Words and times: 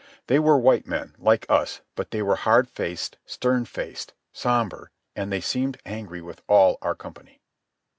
They 0.25 0.39
were 0.39 0.57
white 0.57 0.87
men, 0.87 1.13
like 1.19 1.45
us, 1.47 1.81
but 1.93 2.09
they 2.09 2.23
were 2.23 2.35
hard 2.37 2.67
faced, 2.67 3.17
stern 3.23 3.65
faced, 3.65 4.15
sombre, 4.33 4.89
and 5.15 5.31
they 5.31 5.41
seemed 5.41 5.77
angry 5.85 6.23
with 6.23 6.41
all 6.47 6.79
our 6.81 6.95
company. 6.95 7.39